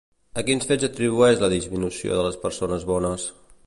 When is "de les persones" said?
2.21-2.93